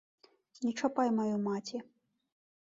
[0.63, 1.77] Не чапай маю маці!